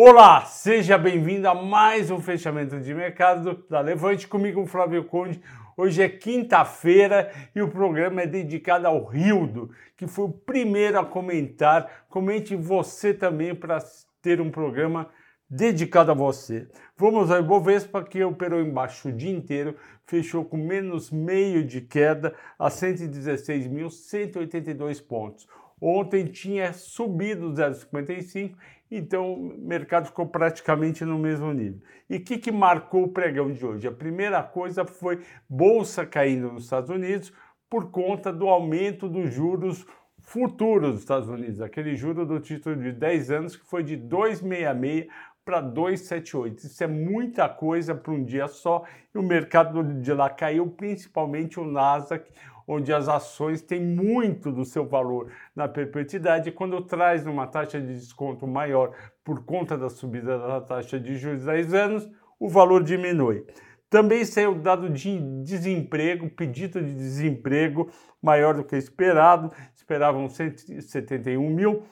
Olá, 0.00 0.44
seja 0.44 0.96
bem-vindo 0.96 1.48
a 1.48 1.56
mais 1.56 2.08
um 2.08 2.20
fechamento 2.20 2.78
de 2.78 2.94
mercado 2.94 3.64
da 3.68 3.80
Levante 3.80 4.28
comigo, 4.28 4.64
Flávio 4.64 5.02
Conde. 5.02 5.42
Hoje 5.76 6.00
é 6.00 6.08
quinta-feira 6.08 7.32
e 7.52 7.60
o 7.60 7.68
programa 7.68 8.22
é 8.22 8.26
dedicado 8.28 8.86
ao 8.86 9.04
Rildo, 9.04 9.72
que 9.96 10.06
foi 10.06 10.26
o 10.26 10.32
primeiro 10.32 11.00
a 11.00 11.04
comentar. 11.04 12.04
Comente 12.08 12.54
você 12.54 13.12
também 13.12 13.56
para 13.56 13.80
ter 14.22 14.40
um 14.40 14.52
programa 14.52 15.08
dedicado 15.50 16.12
a 16.12 16.14
você. 16.14 16.68
Vamos 16.96 17.32
ao 17.32 17.40
Ibovespa, 17.40 18.04
que 18.04 18.22
operou 18.22 18.60
embaixo 18.60 19.08
o 19.08 19.12
dia 19.12 19.32
inteiro, 19.32 19.74
fechou 20.06 20.44
com 20.44 20.56
menos 20.56 21.10
meio 21.10 21.64
de 21.64 21.80
queda 21.80 22.36
a 22.56 22.68
116.182 22.68 25.04
pontos. 25.04 25.48
Ontem 25.80 26.24
tinha 26.26 26.72
subido 26.72 27.50
0,55 27.52 28.54
então 28.90 29.34
o 29.34 29.58
mercado 29.58 30.06
ficou 30.06 30.26
praticamente 30.26 31.04
no 31.04 31.18
mesmo 31.18 31.52
nível. 31.52 31.80
E 32.08 32.16
o 32.16 32.24
que, 32.24 32.38
que 32.38 32.50
marcou 32.50 33.04
o 33.04 33.12
pregão 33.12 33.52
de 33.52 33.64
hoje? 33.64 33.86
A 33.86 33.92
primeira 33.92 34.42
coisa 34.42 34.84
foi 34.84 35.22
bolsa 35.48 36.06
caindo 36.06 36.52
nos 36.52 36.64
Estados 36.64 36.88
Unidos 36.88 37.32
por 37.68 37.90
conta 37.90 38.32
do 38.32 38.48
aumento 38.48 39.08
dos 39.08 39.32
juros 39.32 39.86
futuros 40.20 40.92
dos 40.92 41.00
Estados 41.00 41.28
Unidos, 41.28 41.60
aquele 41.60 41.96
juro 41.96 42.26
do 42.26 42.38
título 42.38 42.76
de 42.76 42.92
10 42.92 43.30
anos 43.30 43.56
que 43.56 43.64
foi 43.64 43.82
de 43.82 43.96
2,66 43.96 45.06
para 45.48 45.62
2,78. 45.62 46.64
Isso 46.64 46.84
é 46.84 46.86
muita 46.86 47.48
coisa 47.48 47.94
para 47.94 48.12
um 48.12 48.22
dia 48.22 48.46
só 48.48 48.84
e 49.14 49.16
o 49.16 49.22
mercado 49.22 49.82
de 49.82 50.12
lá 50.12 50.28
caiu, 50.28 50.66
principalmente 50.66 51.58
o 51.58 51.64
Nasdaq, 51.64 52.30
onde 52.66 52.92
as 52.92 53.08
ações 53.08 53.62
têm 53.62 53.80
muito 53.80 54.52
do 54.52 54.66
seu 54.66 54.86
valor 54.86 55.32
na 55.56 55.66
perpetuidade, 55.66 56.52
quando 56.52 56.82
traz 56.82 57.26
uma 57.26 57.46
taxa 57.46 57.80
de 57.80 57.94
desconto 57.94 58.46
maior 58.46 58.94
por 59.24 59.42
conta 59.42 59.78
da 59.78 59.88
subida 59.88 60.38
da 60.38 60.60
taxa 60.60 61.00
de 61.00 61.16
juros 61.16 61.40
de 61.40 61.46
10 61.46 61.72
anos, 61.72 62.10
o 62.38 62.46
valor 62.46 62.84
diminui. 62.84 63.46
Também 63.88 64.26
saiu 64.26 64.54
dado 64.54 64.90
de 64.90 65.18
desemprego, 65.42 66.28
pedido 66.28 66.82
de 66.82 66.92
desemprego 66.92 67.88
maior 68.20 68.52
do 68.52 68.64
que 68.64 68.76
esperado, 68.76 69.50
esperavam 69.74 70.28
171 70.28 71.48
mil, 71.48 71.84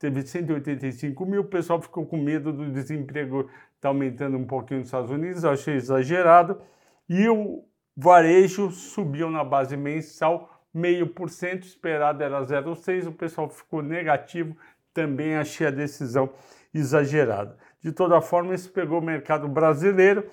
teve 0.00 0.26
185 0.26 1.26
mil, 1.26 1.42
o 1.42 1.44
pessoal 1.44 1.80
ficou 1.80 2.06
com 2.06 2.16
medo 2.16 2.52
do 2.52 2.72
desemprego 2.72 3.42
estar 3.42 3.52
tá 3.82 3.88
aumentando 3.88 4.36
um 4.36 4.46
pouquinho 4.46 4.80
nos 4.80 4.88
Estados 4.88 5.10
Unidos, 5.10 5.44
achei 5.44 5.74
exagerado, 5.74 6.60
e 7.08 7.28
o 7.28 7.62
Varejo 7.94 8.70
subiu 8.70 9.30
na 9.30 9.44
base 9.44 9.76
mensal 9.76 10.60
meio 10.72 11.06
por 11.08 11.28
cento, 11.28 11.64
esperado 11.64 12.22
era 12.22 12.40
0,6, 12.40 13.08
o 13.08 13.12
pessoal 13.12 13.48
ficou 13.48 13.82
negativo, 13.82 14.56
também 14.94 15.36
achei 15.36 15.66
a 15.66 15.70
decisão 15.70 16.30
exagerada. 16.72 17.58
De 17.82 17.92
toda 17.92 18.20
forma, 18.20 18.54
isso 18.54 18.70
pegou 18.70 19.00
o 19.00 19.04
mercado 19.04 19.48
brasileiro 19.48 20.30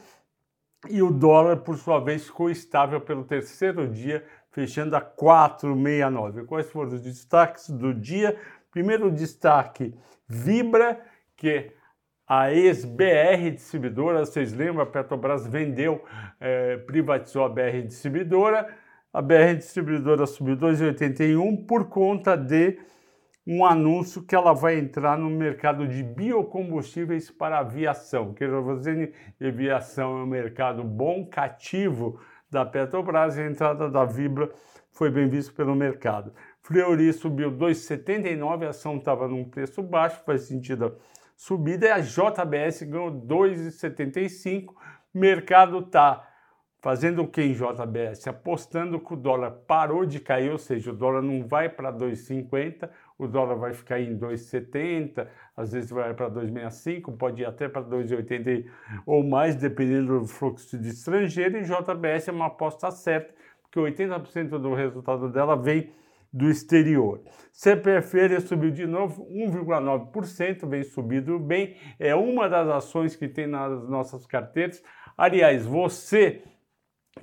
e 0.90 1.02
o 1.02 1.12
dólar, 1.12 1.58
por 1.58 1.76
sua 1.78 2.00
vez, 2.00 2.26
ficou 2.28 2.50
estável 2.50 3.02
pelo 3.02 3.24
terceiro 3.24 3.88
dia, 3.88 4.24
fechando 4.52 4.96
a 4.96 5.02
4,69. 5.02 6.46
Quais 6.46 6.70
foram 6.70 6.94
os 6.94 7.02
destaques 7.02 7.70
do 7.70 7.94
dia? 7.94 8.40
Primeiro 8.78 9.10
destaque, 9.10 9.92
Vibra, 10.30 11.02
que 11.36 11.72
a 12.28 12.54
ex-BR 12.54 13.50
Distribuidora, 13.56 14.24
vocês 14.24 14.54
lembram, 14.54 14.84
a 14.84 14.86
Petrobras 14.86 15.48
vendeu, 15.48 16.06
é, 16.40 16.78
privatizou 16.78 17.44
a 17.44 17.50
BR 17.50 17.82
Distribuidora, 17.88 18.68
a 19.12 19.20
BR 19.20 19.56
Distribuidora 19.58 20.28
subiu 20.28 20.56
2,81 20.56 21.66
por 21.66 21.90
conta 21.90 22.38
de 22.38 22.78
um 23.48 23.66
anúncio 23.66 24.22
que 24.22 24.36
ela 24.36 24.54
vai 24.54 24.78
entrar 24.78 25.18
no 25.18 25.32
mercado 25.32 25.88
de 25.88 26.04
biocombustíveis 26.04 27.32
para 27.32 27.58
aviação. 27.58 28.32
Que 28.32 28.46
dizer, 28.78 29.14
aviação 29.42 30.20
é 30.20 30.24
um 30.24 30.28
mercado 30.28 30.84
bom, 30.84 31.26
cativo 31.26 32.22
da 32.48 32.64
Petrobras 32.64 33.38
e 33.38 33.42
a 33.42 33.48
entrada 33.48 33.90
da 33.90 34.06
Vibra 34.06 34.52
foi 34.92 35.10
bem 35.12 35.28
vista 35.28 35.52
pelo 35.54 35.76
mercado. 35.76 36.32
Fleury 36.68 37.14
subiu 37.14 37.50
2,79, 37.50 38.66
a 38.66 38.70
ação 38.72 38.98
estava 38.98 39.26
num 39.26 39.46
preço 39.46 39.82
baixo, 39.82 40.22
faz 40.26 40.42
sentido 40.42 40.98
subida 41.34 41.88
e 41.88 41.92
a 41.92 42.00
JBS 42.00 42.84
ganhou 42.84 43.10
2,75. 43.10 44.74
Mercado 45.14 45.80
está 45.80 46.28
fazendo 46.82 47.22
o 47.22 47.28
que 47.28 47.42
em 47.42 47.54
JBS? 47.54 48.28
Apostando 48.28 49.00
que 49.00 49.14
o 49.14 49.16
dólar 49.16 49.52
parou 49.66 50.06
de 50.06 50.20
cair, 50.20 50.52
ou 50.52 50.58
seja, 50.58 50.92
o 50.92 50.94
dólar 50.94 51.22
não 51.22 51.48
vai 51.48 51.70
para 51.70 51.90
2,50, 51.90 52.90
o 53.18 53.28
dólar 53.28 53.56
vai 53.56 53.74
ficar 53.74 54.02
em 54.02 54.18
2,70, 54.18 55.26
às 55.56 55.72
vezes 55.72 55.90
vai 55.90 56.14
para 56.14 56.30
2,65, 56.30 57.18
pode 57.18 57.44
ir 57.44 57.46
até 57.46 57.70
para 57.70 57.82
2,80 57.82 58.66
ou 59.06 59.24
mais, 59.24 59.56
dependendo 59.56 60.20
do 60.20 60.28
fluxo 60.28 60.78
de 60.78 60.90
estrangeiro, 60.90 61.60
e 61.60 61.64
JBS 61.64 62.28
é 62.28 62.32
uma 62.34 62.48
aposta 62.48 62.92
certa, 62.92 63.34
porque 63.62 63.80
80% 63.80 64.50
do 64.60 64.74
resultado 64.74 65.30
dela 65.30 65.56
vem 65.56 65.90
do 66.38 66.50
exterior. 66.50 67.22
CPFL 67.52 68.40
subiu 68.40 68.70
de 68.70 68.86
novo 68.86 69.26
1,9%, 69.32 70.68
vem 70.70 70.84
subindo 70.84 71.40
bem, 71.40 71.76
é 71.98 72.14
uma 72.14 72.48
das 72.48 72.68
ações 72.68 73.16
que 73.16 73.28
tem 73.28 73.48
nas 73.48 73.90
nossas 73.90 74.28
carteiras. 74.28 74.84
Aliás, 75.18 75.66
você 75.66 76.44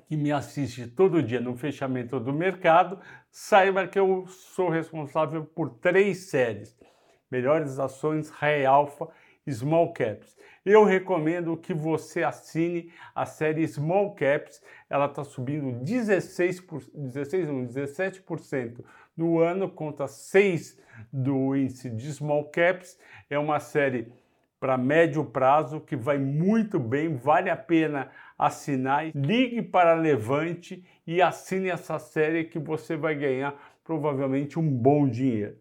que 0.09 0.17
me 0.17 0.33
assiste 0.33 0.89
todo 0.89 1.23
dia 1.23 1.41
no 1.41 1.57
fechamento 1.57 2.19
do 2.19 2.33
mercado, 2.33 2.99
saiba 3.31 3.87
que 3.87 3.99
eu 3.99 4.27
sou 4.27 4.69
responsável 4.69 5.45
por 5.45 5.71
três 5.79 6.29
séries: 6.29 6.77
Melhores 7.31 7.79
Ações, 7.79 8.31
Rei 8.31 8.67
Alpha 8.67 9.09
Small 9.51 9.93
Caps. 9.93 10.37
Eu 10.65 10.85
recomendo 10.85 11.57
que 11.57 11.75
você 11.75 12.23
assine 12.23 12.91
a 13.15 13.27
série 13.27 13.67
Small 13.69 14.15
Caps, 14.15 14.63
ela 14.89 15.07
está 15.07 15.23
subindo 15.23 15.73
16, 15.85 16.61
por, 16.61 16.83
16 16.95 17.49
não, 17.49 17.67
17% 17.67 18.83
no 19.17 19.39
ano, 19.39 19.69
conta 19.69 20.07
6 20.07 20.79
do 21.13 21.55
índice 21.55 21.91
de 21.91 22.11
Small 22.13 22.45
Caps. 22.45 22.99
É 23.29 23.39
uma 23.39 23.61
série 23.61 24.11
para 24.59 24.79
médio 24.79 25.23
prazo 25.23 25.81
que 25.81 25.95
vai 25.95 26.17
muito 26.17 26.79
bem, 26.79 27.15
vale 27.15 27.51
a 27.51 27.57
pena 27.57 28.11
assinar. 28.39 29.11
Ligue 29.15 29.61
para 29.61 29.93
Levante 29.93 30.83
e 31.07 31.21
assine 31.21 31.69
essa 31.69 31.99
série 31.99 32.45
que 32.45 32.59
você 32.59 32.97
vai 32.97 33.15
ganhar 33.15 33.55
provavelmente 33.85 34.59
um 34.59 34.67
bom 34.67 35.07
dinheiro. 35.07 35.59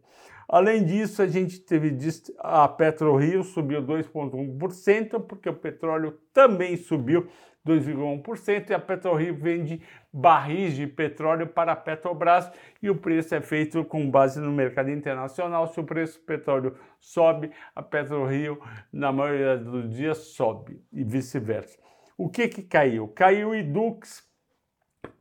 Além 0.48 0.84
disso, 0.84 1.22
a 1.22 1.28
gente 1.28 1.60
teve 1.60 1.98
a 2.40 2.68
PetroRio 2.68 3.44
subiu 3.44 3.82
2,1%, 3.82 5.22
porque 5.22 5.50
o 5.50 5.54
petróleo 5.54 6.20
também 6.34 6.76
subiu 6.76 7.28
2,1%, 7.66 8.70
e 8.70 8.74
a 8.74 8.80
PetroRio 8.80 9.36
vende 9.36 9.82
barris 10.12 10.76
de 10.76 10.86
petróleo 10.86 11.48
para 11.48 11.72
a 11.72 11.76
Petrobras 11.76 12.52
e 12.82 12.90
o 12.90 12.96
preço 12.96 13.34
é 13.34 13.42
feito 13.42 13.84
com 13.86 14.10
base 14.10 14.40
no 14.40 14.52
mercado 14.52 14.92
internacional. 14.92 15.68
Se 15.68 15.80
o 15.80 15.84
preço 15.84 16.20
do 16.20 16.26
petróleo 16.26 16.78
sobe, 17.00 17.52
a 17.74 17.82
PetroRio, 17.82 18.62
na 18.92 19.12
maioria 19.12 19.58
dos 19.58 19.90
dias, 19.90 20.18
sobe 20.18 20.82
e 20.92 21.04
vice-versa. 21.04 21.80
O 22.18 22.30
que, 22.30 22.48
que 22.48 22.62
caiu? 22.62 23.08
Caiu 23.08 23.50
o 23.50 23.56
Idux, 23.56 24.24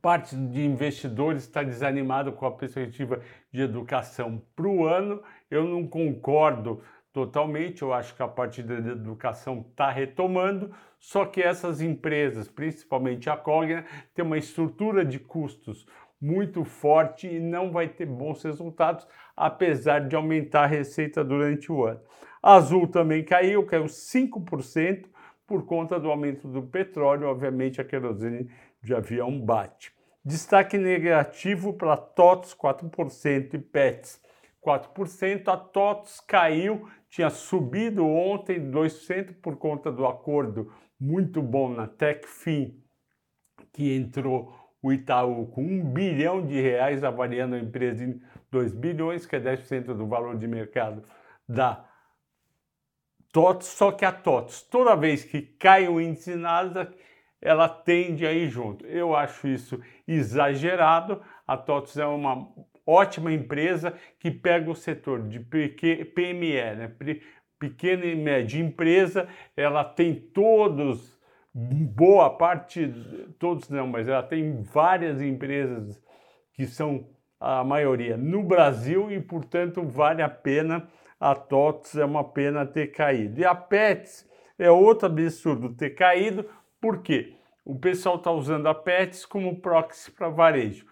parte 0.01 0.35
de 0.35 0.65
investidores 0.65 1.43
está 1.43 1.63
desanimado 1.63 2.33
com 2.33 2.45
a 2.45 2.51
perspectiva 2.51 3.21
de 3.51 3.61
educação 3.61 4.41
para 4.53 4.67
o 4.67 4.85
ano. 4.85 5.23
Eu 5.49 5.63
não 5.63 5.87
concordo 5.87 6.81
totalmente, 7.13 7.83
eu 7.83 7.93
acho 7.93 8.13
que 8.13 8.21
a 8.21 8.27
parte 8.27 8.61
da 8.61 8.73
educação 8.73 9.65
está 9.69 9.89
retomando, 9.89 10.71
só 10.99 11.25
que 11.25 11.41
essas 11.41 11.79
empresas, 11.79 12.49
principalmente 12.49 13.29
a 13.29 13.37
Cogna, 13.37 13.85
tem 14.13 14.25
uma 14.25 14.37
estrutura 14.37 15.05
de 15.05 15.19
custos 15.19 15.85
muito 16.19 16.65
forte 16.65 17.27
e 17.27 17.39
não 17.39 17.71
vai 17.71 17.87
ter 17.87 18.05
bons 18.05 18.41
resultados, 18.43 19.07
apesar 19.37 20.07
de 20.07 20.15
aumentar 20.15 20.63
a 20.63 20.67
receita 20.67 21.23
durante 21.23 21.71
o 21.71 21.85
ano. 21.85 22.01
Azul 22.41 22.87
também 22.87 23.23
caiu, 23.23 23.65
caiu 23.65 23.85
5% 23.85 25.05
por 25.45 25.65
conta 25.65 25.99
do 25.99 26.09
aumento 26.09 26.47
do 26.47 26.63
petróleo, 26.63 27.27
obviamente 27.27 27.79
a 27.79 27.85
querosene 27.85 28.49
de 28.83 28.93
avião 28.93 29.39
bate. 29.39 29.93
Destaque 30.23 30.77
negativo 30.77 31.73
para 31.73 31.97
TOTS 31.97 32.55
4% 32.55 33.53
e 33.53 33.57
PETS 33.57 34.21
4%. 34.65 35.47
A 35.47 35.57
TOTS 35.57 36.19
caiu, 36.21 36.89
tinha 37.09 37.29
subido 37.29 38.05
ontem 38.05 38.71
2% 38.71 39.35
por 39.41 39.57
conta 39.57 39.91
do 39.91 40.05
acordo 40.05 40.71
muito 40.99 41.41
bom 41.41 41.69
na 41.69 41.87
Techfin, 41.87 42.81
que 43.73 43.95
entrou 43.95 44.53
o 44.81 44.91
Itaú 44.91 45.47
com 45.47 45.61
um 45.61 45.83
bilhão 45.83 46.45
de 46.45 46.59
reais 46.59 47.03
avaliando 47.03 47.55
a 47.55 47.59
empresa 47.59 48.03
em 48.03 48.21
2 48.51 48.73
bilhões, 48.73 49.25
que 49.25 49.35
é 49.35 49.39
10% 49.39 49.93
do 49.93 50.07
valor 50.07 50.37
de 50.37 50.47
mercado 50.47 51.03
da 51.47 51.85
TOTS, 53.31 53.67
só 53.67 53.91
que 53.91 54.05
a 54.05 54.11
TOTS, 54.11 54.61
toda 54.63 54.95
vez 54.95 55.23
que 55.23 55.41
cai 55.41 55.87
o 55.87 55.99
índice 55.99 56.35
Nasdaq, 56.35 56.95
ela 57.43 57.67
tende 57.67 58.25
a 58.25 58.31
ir 58.31 58.47
junto. 58.47 58.85
Eu 58.85 59.15
acho 59.15 59.47
isso 59.47 59.79
exagerado. 60.07 61.21
A 61.45 61.57
TOTS 61.57 61.97
é 61.97 62.05
uma 62.05 62.47
ótima 62.87 63.31
empresa 63.31 63.93
que 64.17 64.31
pega 64.31 64.71
o 64.71 64.75
setor 64.75 65.27
de 65.27 65.39
PME, 65.39 66.75
né? 66.75 66.91
pequena 67.59 68.05
e 68.05 68.15
média 68.15 68.59
empresa, 68.59 69.27
ela 69.55 69.85
tem 69.85 70.13
todos, 70.13 71.17
boa 71.53 72.29
parte, 72.29 72.93
todos 73.39 73.69
não, 73.69 73.87
mas 73.87 74.07
ela 74.07 74.23
tem 74.23 74.61
várias 74.63 75.21
empresas 75.21 76.01
que 76.53 76.65
são 76.65 77.07
a 77.39 77.63
maioria 77.63 78.17
no 78.17 78.43
Brasil 78.43 79.11
e, 79.11 79.19
portanto, 79.21 79.81
vale 79.83 80.21
a 80.21 80.29
pena. 80.29 80.87
A 81.19 81.33
TOTS 81.33 81.95
é 81.95 82.03
uma 82.03 82.23
pena 82.23 82.65
ter 82.65 82.87
caído. 82.87 83.39
E 83.39 83.45
a 83.45 83.55
PETS 83.55 84.29
é 84.59 84.69
outro 84.69 85.07
absurdo 85.07 85.73
ter 85.73 85.91
caído, 85.91 86.45
por 86.83 87.01
quê? 87.01 87.37
O 87.63 87.79
pessoal 87.79 88.17
está 88.17 88.29
usando 88.29 88.67
a 88.67 88.75
PETS 88.75 89.25
como 89.25 89.61
proxy 89.61 90.11
para 90.11 90.27
varejo. 90.27 90.85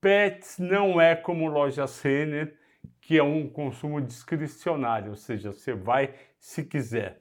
PETS 0.00 0.60
não 0.60 1.00
é 1.00 1.16
como 1.16 1.48
loja 1.48 1.86
Renner, 2.04 2.56
que 3.00 3.18
é 3.18 3.22
um 3.24 3.48
consumo 3.48 4.00
discricionário, 4.00 5.10
ou 5.10 5.16
seja, 5.16 5.52
você 5.52 5.74
vai 5.74 6.14
se 6.38 6.62
quiser. 6.62 7.20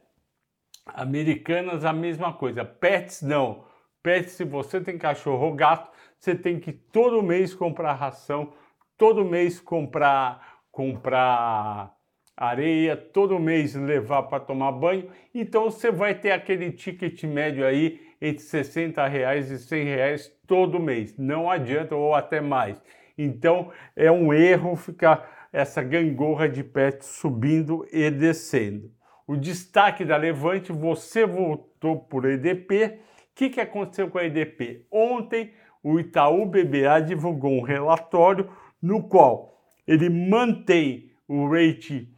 Americanas, 0.86 1.83
a 1.83 1.92
mesma 1.92 2.31
coisa. 2.31 2.63
Pets, 2.63 3.24
não. 3.24 3.65
Pets, 4.04 4.33
se 4.33 4.44
você 4.44 4.80
tem 4.80 4.95
cachorro 4.95 5.48
ou 5.48 5.56
gato, 5.56 5.89
você 6.19 6.36
tem 6.36 6.60
que 6.60 6.71
todo 6.71 7.24
mês 7.24 7.51
comprar 7.56 7.94
ração, 7.94 8.54
todo 8.95 9.25
mês 9.25 9.60
comprar, 9.60 10.60
comprar 10.71 11.98
areia, 12.36 12.98
todo 12.98 13.40
mês 13.40 13.76
levar 13.76 14.24
para 14.24 14.40
tomar 14.40 14.72
banho. 14.72 15.10
Então 15.34 15.66
você 15.66 15.92
vai 15.92 16.16
ter 16.16 16.32
aquele 16.32 16.72
ticket 16.72 17.24
médio 17.24 17.66
aí 17.66 18.02
entre 18.22 18.42
60 18.42 19.06
reais 19.08 19.52
e 19.52 19.60
100 19.60 19.84
reais 19.86 20.32
todo 20.48 20.80
mês. 20.80 21.18
Não 21.18 21.50
adianta, 21.50 21.96
ou 21.96 22.14
até 22.14 22.42
mais. 22.42 22.82
Então 23.18 23.72
é 23.96 24.12
um 24.12 24.34
erro 24.34 24.76
ficar 24.76 25.48
essa 25.52 25.84
gangorra 25.84 26.50
de 26.50 26.64
pet 26.64 27.06
subindo 27.06 27.86
e 27.92 28.10
descendo. 28.10 28.92
O 29.28 29.38
destaque 29.38 30.04
da 30.04 30.18
Levante, 30.18 30.72
você 30.72 31.26
voltou 31.26 32.00
por 32.00 32.26
EDP. 32.26 32.86
O 32.86 33.36
que, 33.36 33.50
que 33.50 33.62
aconteceu 33.62 34.10
com 34.10 34.18
a 34.18 34.26
EDP? 34.26 34.86
Ontem, 34.92 35.54
o 35.82 36.00
Itaú 36.00 36.46
BBA 36.46 37.02
divulgou 37.06 37.52
um 37.52 37.62
relatório 37.62 38.50
no 38.82 39.04
qual 39.04 39.62
ele 39.88 40.10
mantém 40.10 41.12
o 41.28 41.48
rate 41.48 42.12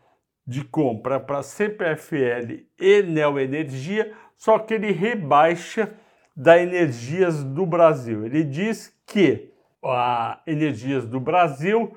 de 0.46 0.64
compra 0.64 1.20
para 1.20 1.42
CPFL 1.42 2.66
e 2.80 3.02
Neoenergia, 3.04 4.14
só 4.38 4.60
que 4.60 4.76
ele 4.76 4.92
rebaixa 4.92 5.94
da 6.36 6.62
Energias 6.62 7.44
do 7.44 7.66
Brasil. 7.66 8.26
Ele 8.26 8.44
diz 8.44 8.96
que 9.08 9.52
a 9.84 10.42
Energias 10.46 11.08
do 11.08 11.20
Brasil 11.20 11.96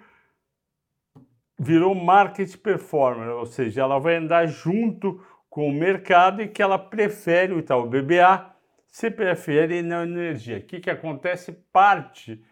virou 1.58 1.94
market 1.94 2.56
performer, 2.56 3.30
ou 3.30 3.44
seja, 3.44 3.82
ela 3.82 3.98
vai 3.98 4.16
andar 4.16 4.46
junto 4.46 5.20
com 5.50 5.68
o 5.68 5.72
mercado 5.72 6.40
e 6.40 6.48
que 6.48 6.62
ela 6.62 6.78
prefere 6.78 7.52
o 7.52 7.58
Itaú 7.58 7.86
BBA, 7.86 8.54
CPFL 8.86 9.72
e 9.72 9.82
Neo 9.82 10.02
Energia. 10.02 10.58
O 10.58 10.62
que, 10.62 10.80
que 10.80 10.90
acontece? 10.90 11.52
Parte 11.72 12.42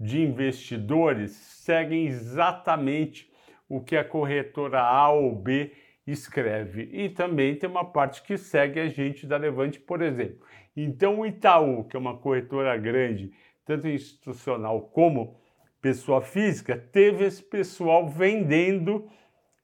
de 0.00 0.22
investidores 0.22 1.32
seguem 1.32 2.06
exatamente 2.06 3.30
o 3.68 3.80
que 3.80 3.96
a 3.96 4.04
corretora 4.04 4.80
A 4.80 5.10
ou 5.10 5.34
B 5.34 5.72
escreve. 6.06 6.88
E 6.92 7.08
também 7.08 7.56
tem 7.56 7.68
uma 7.68 7.84
parte 7.84 8.22
que 8.22 8.36
segue 8.36 8.78
a 8.78 8.88
gente 8.88 9.26
da 9.26 9.36
Levante, 9.36 9.80
por 9.80 10.02
exemplo. 10.02 10.46
Então 10.76 11.20
o 11.20 11.26
Itaú, 11.26 11.84
que 11.84 11.96
é 11.96 11.98
uma 11.98 12.16
corretora 12.16 12.76
grande, 12.76 13.32
tanto 13.64 13.88
institucional 13.88 14.80
como 14.82 15.36
pessoa 15.80 16.20
física, 16.20 16.76
teve 16.76 17.24
esse 17.24 17.42
pessoal 17.42 18.08
vendendo 18.08 19.08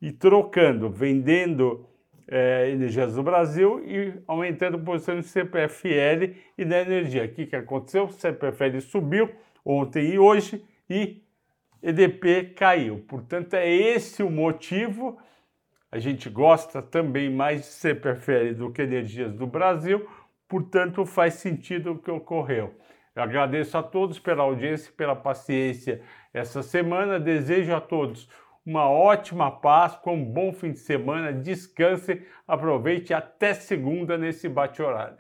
e 0.00 0.12
trocando, 0.12 0.88
vendendo 0.88 1.86
é, 2.26 2.70
energias 2.70 3.14
do 3.14 3.22
Brasil 3.22 3.82
e 3.84 4.14
aumentando 4.26 4.76
a 4.76 4.80
posição 4.80 5.18
de 5.18 5.26
CPFL 5.26 6.36
e 6.56 6.64
da 6.64 6.80
energia. 6.80 7.24
O 7.24 7.28
que, 7.28 7.46
que 7.46 7.56
aconteceu? 7.56 8.04
O 8.04 8.12
CPFL 8.12 8.80
subiu 8.80 9.28
ontem 9.64 10.12
e 10.12 10.18
hoje 10.18 10.64
e 10.88 11.22
EDP 11.82 12.54
caiu. 12.54 13.04
Portanto, 13.08 13.54
é 13.54 13.68
esse 13.68 14.22
o 14.22 14.30
motivo. 14.30 15.18
A 15.90 15.98
gente 15.98 16.28
gosta 16.28 16.80
também 16.80 17.30
mais 17.30 17.62
de 17.62 17.66
CPFL 17.66 18.54
do 18.56 18.72
que 18.72 18.82
energias 18.82 19.32
do 19.32 19.46
Brasil, 19.46 20.08
portanto, 20.48 21.04
faz 21.04 21.34
sentido 21.34 21.92
o 21.92 21.98
que 21.98 22.10
ocorreu. 22.10 22.74
Eu 23.14 23.22
agradeço 23.22 23.76
a 23.76 23.82
todos 23.82 24.18
pela 24.18 24.44
audiência, 24.44 24.92
pela 24.96 25.16
paciência 25.16 26.00
essa 26.32 26.62
semana. 26.62 27.18
Desejo 27.18 27.74
a 27.74 27.80
todos 27.80 28.28
uma 28.64 28.88
ótima 28.88 29.50
Páscoa, 29.50 30.12
um 30.12 30.24
bom 30.24 30.52
fim 30.52 30.72
de 30.72 30.78
semana. 30.78 31.32
Descanse, 31.32 32.24
aproveite 32.46 33.12
até 33.12 33.52
segunda 33.52 34.16
nesse 34.16 34.48
bate-horário. 34.48 35.18